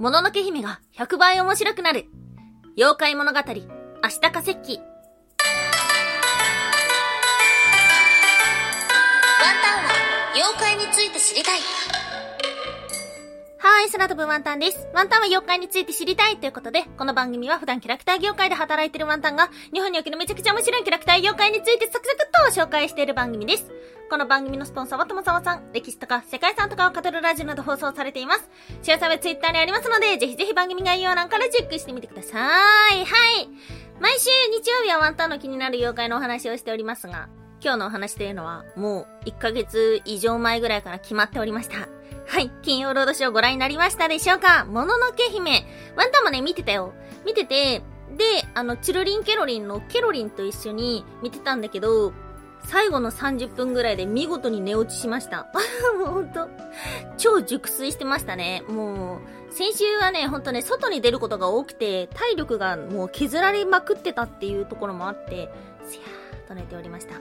[0.00, 2.06] もののけ姫が100倍面白くなる。
[2.74, 4.78] 妖怪物語、明日か石器。
[4.78, 4.84] ワ
[9.52, 9.90] ンタンは
[10.34, 11.60] 妖怪について知りたい。
[13.62, 14.88] はい、空飛ぶワンタンです。
[14.94, 23.70] ワンタンは妖怪について知りたいということで、この番組は普段キャラクター業界で働いてるワンタンが、日本におけるめちゃくちゃ面白いキャラクター業界についてサクサクっと紹介している番組です。
[24.08, 28.48] この番組のスポンサーはともさん、歴史とか世界遺産とかを語るラジオなど放送されています。
[28.82, 32.38] 詳細はツイッターにありますので、ぜひぜひ番組概要欄からチェックしてみてくださ
[32.94, 33.04] い。
[33.04, 33.48] はい。
[34.00, 37.28] 毎週日曜日はワンタンの気になる妖怪のお話をしておりますが、
[37.62, 41.99] 今日のお話というのは、もう1ヶ月以上前ぐらいから決まっておりました。
[42.30, 42.50] はい。
[42.62, 44.64] 金曜ロードショーご覧になりましたでしょうか？
[44.64, 45.64] もののけ姫。
[45.96, 46.92] ワンタンもね、見てたよ。
[47.26, 47.82] 見てて、
[48.16, 52.12] で、あの、チルリンケロリンのケロリンと一緒に見てたんだけど、
[52.62, 55.48] 最後の30分ぐらいで見事に寝落ちしました。
[55.98, 56.48] もうほんと、
[57.18, 58.62] 超熟睡してましたね。
[58.68, 65.50] もう、先週はね、ほんとね、外に出ることが多くて、体力がもう削られまくってたっていうところもあって、
[65.84, 67.14] すやーと寝ておりました。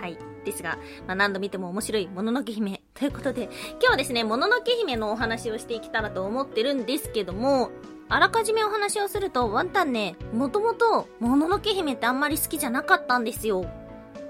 [0.00, 0.16] はい。
[0.44, 7.70] ですが、まあ、何度見ても面白いもののけ姫 ということで、今日はですね、もののけ姫のお話をしていけたらと思ってるんですけども、
[8.08, 13.66] あらかじめお話をすると、ワンタンね、もともと、もののけ姫ってあんまり好きじゃなかったんですよ。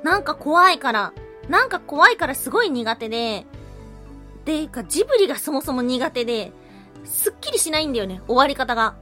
[0.02, 1.12] なんか怖いから、
[1.48, 3.46] なんか怖いからすごい苦手で、
[4.44, 6.52] で、か、ジブリがそもそも苦手で、
[7.04, 8.96] すっきりしないんだよね、終わり方が。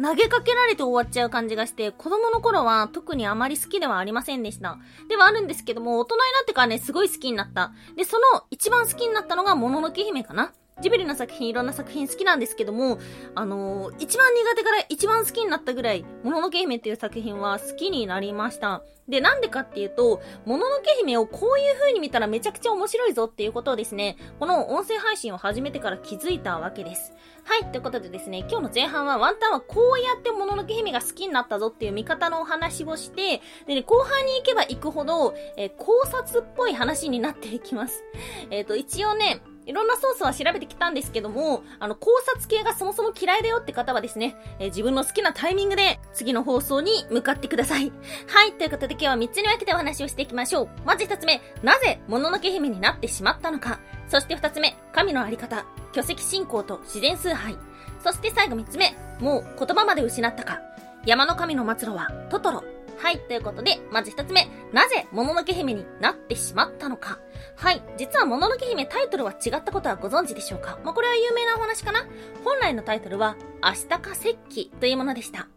[0.00, 4.78] 投げかけられて終わっちゃう感じがして、子供の頃は特にあまり好きではありませんでした。
[5.08, 7.72] ではあるんですけども、大人になってからね、すごい好きになった。
[7.96, 10.52] で、その一番好きになったのが、もののけ姫かな。
[10.80, 12.98] ジブリの作品、いろんな作品好きなんですけども、
[13.34, 18.82] あのー一番苦手から一番好きになったぐらい、もののけ姫っていう作品は好きになりました。
[19.08, 27.14] で、なんでかっていうと、もののけ姫をこういう風に見たらめちゃくちゃ面白いぞっていうことをですね、この音声配信を始めてから気づいたわけです。
[27.44, 38.04] はい、ということでですね、今日の前半はワンタンはこうやってもののけ姫が好きになったぞっていう見方のお話をして、でね、後半に行けば行くほど、えー考察っぽい話になっていきます。
[38.50, 47.92] えっ、と、一応ね、いろんなソースは調べてきたんですけども、あの、考察系がそもそも嫌いだよって方はですね、えー自分の好きなタイミングで次の放送に向かってください。
[48.28, 50.68] はい、ということで今日は3つに分けてお話をしていきましょう。
[50.86, 53.80] まず1つ目、なぜもののけ姫になってしまったのか。
[54.08, 57.58] そして2つ目、神のあり方、巨石信仰と自然崇拝。
[58.02, 60.60] そして最後3つ目、もう言葉まで失ったか。
[61.04, 62.77] 山の神の末路はトトロ。
[62.98, 67.20] はい、ということで、まず一つ目、なぜもののけ姫になってしまったのか。
[67.56, 72.06] はい、実はもののけ姫タイトルは違ったことはご存知でしょうかまあ、これは有名なお話かな
[72.44, 75.48] 本来のタイトルは、明日か石器というものでした。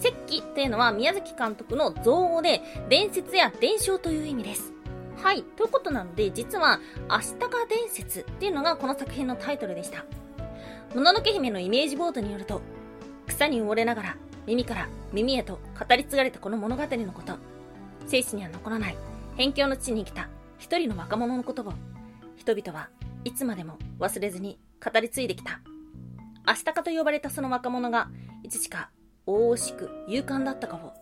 [0.00, 4.72] 石器というのは宮崎監督の造語で、伝説や伝承という意味です。
[5.22, 6.80] はい、ということなので、実は、
[7.10, 10.06] 明日か伝説っていうのがこの作品のタイトルでした。
[10.94, 12.62] もののけ姫のイメージボードによると、
[13.26, 17.34] 草に埋もれながら耳から耳へと語り継がれたこの物語のこと。
[18.06, 18.96] 生死には残らない
[19.32, 20.28] 辺境の地に生きた
[20.58, 21.72] 一人の若者のことを、
[22.36, 22.88] 人々は
[23.24, 25.60] いつまでも忘れずに語り継いできた。
[26.46, 28.10] 明日かと呼ばれたその若者が、
[28.42, 28.90] いつしか
[29.26, 30.94] 大々しく勇敢だったかを、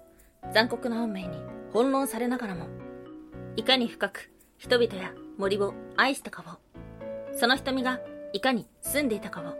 [0.52, 1.38] 残酷な運命に
[1.72, 2.66] 翻弄されながらも、
[3.56, 8.00] いかに深く人々や森を愛したかを、その瞳が
[8.32, 9.54] いかに住んでいたかを、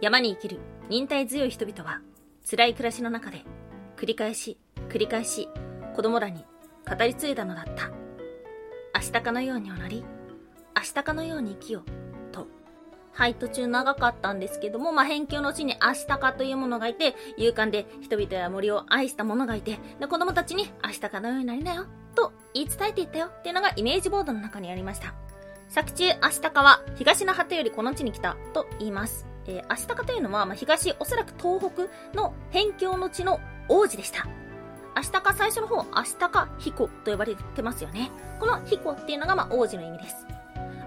[0.00, 2.00] 山に生きる忍耐強い人々は、
[2.44, 3.44] 辛い暮らしの中で、
[3.96, 5.48] 繰り返し、繰り返し、
[5.94, 6.44] 子供らに
[6.88, 7.90] 語り継いだのだった。
[8.94, 10.04] 明日かのように踊り、
[10.76, 11.82] 明日かのように生きよ、
[12.32, 12.46] と。
[13.12, 25.14] はい、途中長かったんですけども、まあ、辺境の地に明日かというものがいて、勇敢で人々や森を愛した者がいて、で、子供たちに明日かのようになりなよ、と言い伝えていったよっていうのがイメージボードの中にありました。
[25.68, 29.26] 作中、明日かは東の果てよりこの地に来たと言います。
[29.48, 34.26] えー、明日かというのは、まあ、東、おそらく東北の辺境の地の王子でした。
[34.94, 38.10] 明日か最初の方、明日か彦と呼ばれてますよね。
[38.38, 40.26] この彦っていうのが、まあ、王子の意味です。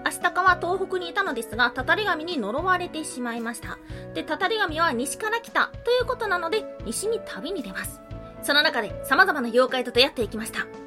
[0.03, 3.77] 明日かは東北にいたのですが、たたり神に呪われてしまいました。
[4.13, 8.01] で、たたり神は西から来たということなので、西に旅に出ます。
[8.44, 10.81] その中で様々な妖怪と出会っていきました。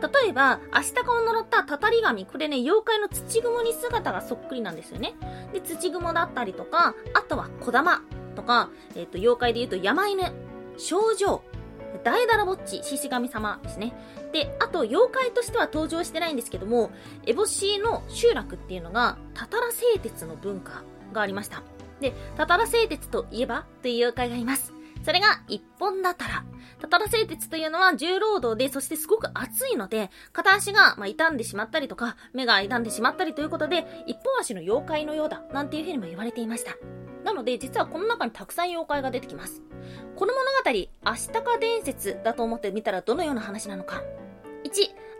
[0.00, 5.14] 例えば、明日かを呪ったたたり神、これね、妖怪の土雲に姿がそっくりなんですよね。
[5.52, 8.02] で、土雲だったりとか、あとは小玉
[8.34, 10.32] とか、えっ、と、妖怪で言うと山犬、
[10.76, 11.42] 症状、
[12.04, 13.92] 大だらぼっち、獅子神様ですね。
[14.32, 16.90] で、あと、妖怪としては登場してないんですけども、
[17.26, 21.62] 烏帽子の集落っていうのが、たたら製鉄の文化がありました。
[22.00, 24.72] で、たたら製鉄といえば、という妖怪がいます。
[25.02, 26.44] それが、一本だったら。
[26.78, 36.76] たたら製鉄というのは重労働で、そしてすごく熱いので、片足が、ま、傷んでしまったりとか、目が傷んでしまったりということで、一本足の妖怪のようだ、なんていうふうにも言われていました。
[37.24, 39.62] なので、実はこの中にたくさん妖怪が出てきます。
[40.16, 44.02] この物語、アシタカ伝説だと思ってみたらどのような話なのか。
[44.64, 44.70] 1、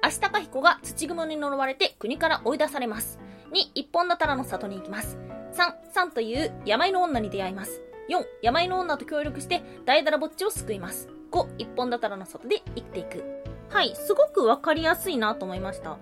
[0.03, 3.19] アシタカ彦が土雲に呪われて国から追い出されます。
[3.53, 5.19] 2、一本だたらの里に行きます。
[5.53, 7.83] 3、3という病の女に出会います。
[8.11, 11.09] 4、病の女と協力して大だらぼっちを救います。
[11.31, 13.25] 5、一本だたらの里で生きていく。
[13.69, 15.93] はい、すごくわかりやすいなと思いました。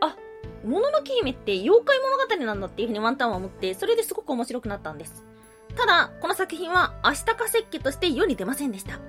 [0.00, 0.16] あ、
[0.64, 5.24] もののけ姫って妖怪物語なんだっていうふうにワンタンは思って、それですごく面白くなったんです。
[5.76, 9.00] ただ、この作品は、アシタカ石器として世に出ませんでした。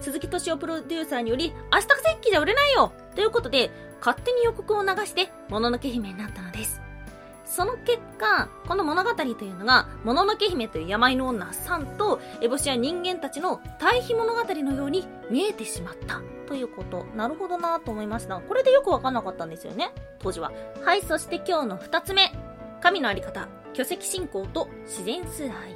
[0.00, 6.80] 鈴木敏夫プロデューサーにより、アシタカ石器じゃ売れないよということで、勝手に予告を流して、もののけ姫になったのです。
[7.48, 16.20] その結果、この物語というのが、もののけ姫という病の女さんと、エボシや人間たちの対比物語のように見えてしまった。
[16.46, 17.04] ということ。
[17.16, 18.38] なるほどなと思いました。
[18.40, 19.92] これでよくわかんなかったんですよね。
[20.18, 20.52] 当時は。
[20.84, 22.32] はい、そして今日の二つ目。
[22.82, 23.48] 神のあり方。
[23.72, 25.74] 巨石信仰と自然崇拝。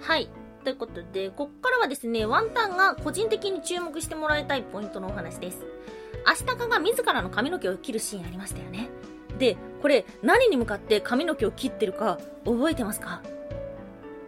[0.00, 0.30] はい。
[0.62, 5.66] ということで、こっからはですね、ワンタンが個人的に注目してもらいたいポイントのお話です。
[6.24, 8.88] アシタカが自らの髪の毛を切るシーンありましたよね。
[9.38, 13.20] で、これ何に向かって髪の毛を切ってるか覚えてますか？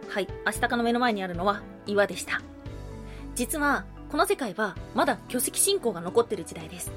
[0.09, 2.41] はい、アシタカの目の前にあるのは岩でした。
[3.35, 6.91] 実は、この世界はまだ巨石信仰が残ってる時代です。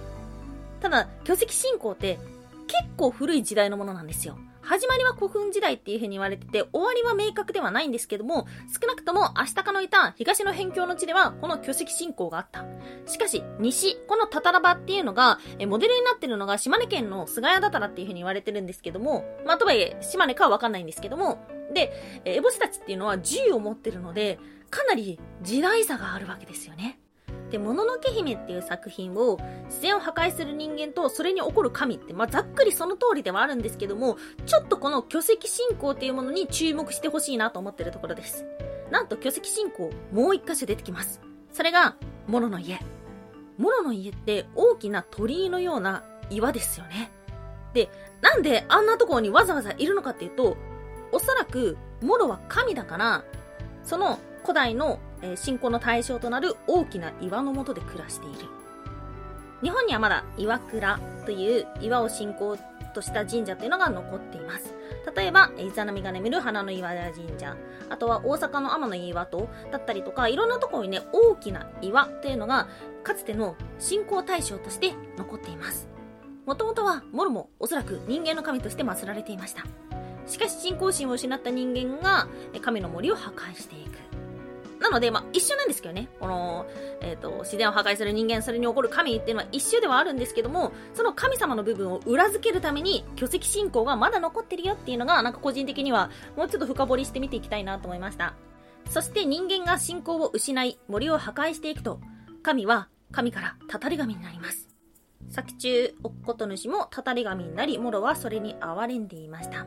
[0.81, 2.19] ただ、巨石信仰って
[2.67, 4.39] 結構古い時代のものなんですよ。
[4.69, 8.47] 始まりは古墳時代っていう風に言われてて、終わりは明確ではないんですけども、
[8.79, 12.67] 少なくともアシタカのいた東の辺境の地では、この巨石信仰があった。
[13.07, 21.39] しかし、西、このタタラバっていうのが、えモデルになってるのが島根県の菅谷だたらっていう風に言われてるんですけども、まあ、とはいえ、島根かはわかんないんですけども、
[21.73, 24.39] で、えエボシたちっていうのは銃を持ってるので、
[24.69, 27.01] かなり時代差があるわけですよね。
[27.51, 34.17] で、もののけ姫っていう作品を自然を破壊する人間とそれに起こる神って、まあ、ざっくりその通りではあるんですけども、
[34.47, 38.45] ちょっとこの巨石信仰っていうものに注目してほしいなと思ってるところです。
[38.91, 41.21] なんと巨石信仰、もう一箇所出てきます。
[41.53, 41.97] それが、
[42.27, 42.79] モロの家。
[43.57, 47.11] モロの家って大きな鳥居のような岩ですよね。
[47.75, 47.91] で、
[48.21, 50.57] なんであんなところにわざわざいるのかっていうと、
[51.13, 53.25] おそらく、モロは神だから、
[53.83, 58.49] その古代のえー信仰の対象となる大きな岩の下で暮らしている。
[59.63, 62.57] 日本にはまだ岩倉という岩を信仰
[62.95, 64.75] とした神社というのが残っています。
[65.15, 67.57] 例えば、イザナミが眠る花の岩屋神社、
[67.89, 72.69] あとは大阪の天の岩戸だったりとか、いろんなところにね、大きな岩というのが、
[73.03, 75.89] かつての信仰対象として残っています。
[76.47, 79.65] もともとは、モルもおそらく人間の神として祀られていました。
[80.27, 82.29] しかし信仰心を失った人間が
[82.61, 83.88] 神の森を破壊していく。
[84.81, 86.09] なので、まあ、一緒なんですけどね。
[86.21, 86.67] この、
[87.01, 98.35] えっ、と、自然を破壊する人間、それに起こる神っていうのは一緒ではあるんですけども、その神様の部分を裏付けるために、巨石信仰がまだ残ってるよっていうのが、なんか個人的には、もうちょっと深掘りして見ていきたいなと思いました。
[98.91, 102.01] そして人間が信仰を失い、森を破壊していくと、
[102.43, 104.69] 神は神からたたり神になります。
[105.31, 109.67] 作中、おっこと主もたたり神になり、モロはそれに哀れんでいました。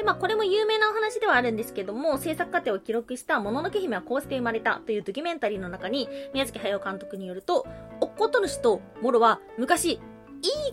[0.00, 7.66] で、まあ、これも有名なお話ではあるんですけども、制作過程を記録したもののけ姫はこうして生まれたというドキュメンタリーの中に、宮崎駿監督によると、
[8.00, 10.00] おっこと主とモロは昔、いい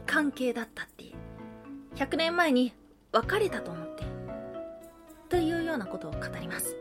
[0.06, 1.16] 関係だったっていう。
[1.98, 2.74] 100年前に
[3.12, 4.06] 別れたと思って。
[5.28, 6.78] というようなことを語ります。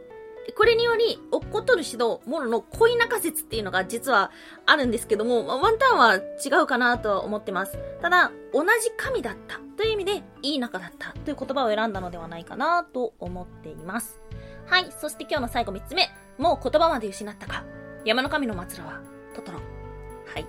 [0.56, 4.30] これにより、おっこと主とモロの恋仲説っていうのが実は
[4.66, 7.76] あるんですけども、まワンタンは違うかなとは思ってます。
[8.00, 14.20] ただ、同じ神だったという意味で、いい仲だったという言葉を選んだのではないかなと思っています。
[14.66, 16.10] はい、そして今日の最後3つ目。
[16.38, 17.64] もう言葉まで失ったか。
[18.04, 19.00] 山の神の末路は、
[19.34, 19.58] トトロ。
[19.58, 20.46] はい。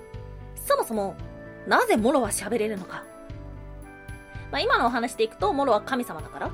[0.55, 1.15] そもそも、
[1.67, 3.03] なぜモロは喋れるのか。
[4.51, 6.51] まあ、今のお話でいくと、モロは神様だから、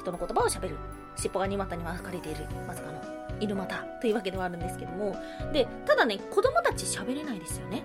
[0.00, 0.76] 人の言葉を喋る。
[1.16, 3.00] 尻尾が2股に分かれている、まさかの、
[3.40, 5.16] 犬股というわけではあるんですけども。
[5.52, 7.82] で、ただね、子供たち喋れないですよね。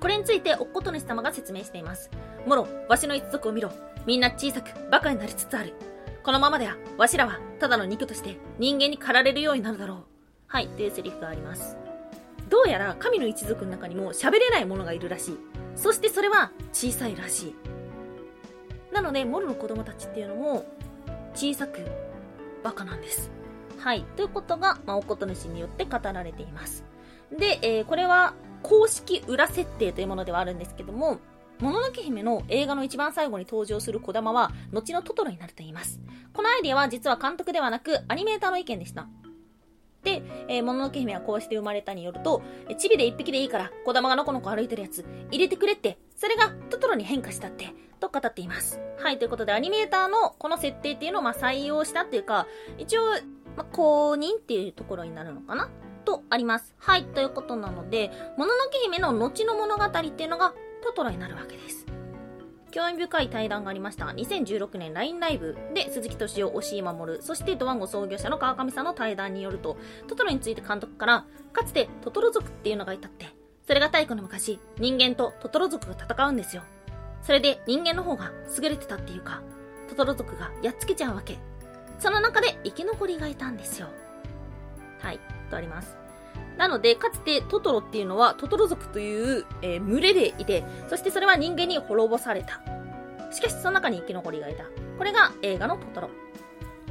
[0.00, 2.10] これについて、おっこと主様が説明しています。
[2.46, 3.72] モロ、わしの一族を見ろ。
[4.06, 5.74] みんな小さく、馬鹿になりつつある。
[6.22, 10.04] このままでは、わしらは、ただの肉として、人間に駆られるようになるだろう。
[10.46, 11.76] はい、というセリフがあります。
[12.48, 15.38] どうやら、神の一族の中にも喋れない者がいるらしい。
[15.74, 17.54] そしてそれは、小さいらしい。
[18.94, 20.66] なので、モロの子供たちっていうのも、
[21.34, 21.80] 小さく、
[22.62, 23.32] バカなんです。
[23.80, 24.04] はい。
[24.14, 26.84] ということが、まあ、おこと主によって語られています。
[27.36, 31.18] で、えーこれは、公式裏設定というものではあるんですけども、
[31.58, 36.00] もののけ姫の映画の一番最後に登場する小玉は、後のトトロになると言います。
[36.32, 39.06] このアイディアは実は監督ではなく、アニメーターの意見でした。
[40.02, 42.42] で、えーもののけ姫はこうして生まれたによると、
[42.78, 48.78] チビで一匹でいいから、小玉がのこのこ歩いてるやつ、入れてくれって、それがトトロに変化したって、と語っています。
[48.98, 52.46] はい、ということで、アニメーターのこの設定っていうのをまあ採用したっていうか、
[52.78, 53.02] 一応、
[53.56, 55.70] まあ、公認っていうところになるのかな？
[56.04, 56.74] とあります。
[56.78, 61.86] はい、ということなので、もののけ姫の後の物語っていうのがトトロになるわけです。
[62.70, 64.04] 興味深い対談がありました。
[64.06, 69.78] 2016年 LINE ライブで鈴木敏夫、押井守、そしてドワンゴ創業者の川上さんの対談によると、
[70.08, 73.26] トトロについて監督から、かつてトトロ族っていうのがいたって、
[73.66, 76.62] それが太古の昔、人間とトトロ族が戦うんですよ。
[77.22, 78.30] それで人間の方が
[78.62, 79.42] 優れてたっていうか、
[79.88, 81.38] トトロ族がやっつけちゃうわけ。
[81.98, 83.88] その中で生き残りがいたんですよ。
[85.00, 86.05] はい、とあります。
[86.56, 92.60] なので、かつてトトロっていうのはトトロ族という、えー群れでいて、そしてそれは人間に滅ぼされた。
[93.32, 94.64] しかしその中に生き残りがいた。
[94.98, 96.10] これが映画のトトロ。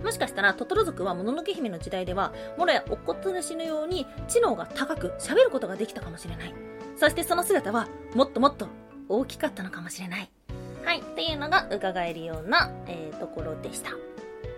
[0.03, 6.53] もしかしたらトトロ族はもののけ姫の時代では、もろやおっことなしのように知能が高く喋ることができたかもしれない。
[6.98, 8.67] そしてその姿はもっともっと
[9.10, 10.29] 大きかったのかもしれない。
[10.84, 13.91] はい、っていうのが伺えるような、えーところでした。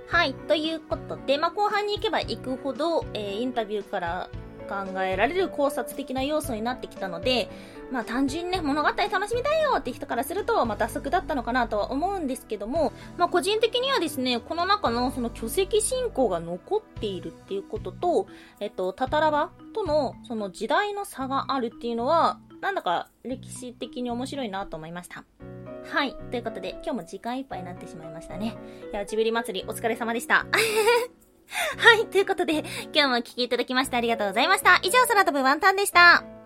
[0.10, 4.30] はい、ということで、まあ、後半に行けば行くほど、えーインタビューから
[4.68, 7.50] 考えられる考察的な要素になってきたので、
[7.92, 18.28] まあ単純にね、物語楽しみたいよって人からすると、まあ脱足だったのかなとは思うんですけども、まあ個人的にはですね、この中のその巨石信仰が残っているっていうことと、
[18.60, 25.24] えっと、タタラバとのその時代の差があるっていうのは、なんだか歴史的に面白いなと思いました。
[25.90, 26.16] はい。
[26.32, 28.58] ということで、今日も時間いっぱいになってしまいましたね。
[28.92, 30.46] いや、ジブリ祭りお疲れ様でした。
[31.78, 32.08] はい。
[32.08, 32.64] ということで、
[32.94, 34.80] 今日もお聴きいただきましてありがとうございました。
[34.84, 36.37] 以上、空飛ぶワンタンでした。